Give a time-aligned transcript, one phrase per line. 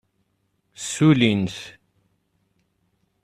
[0.81, 1.57] Ssulin-t.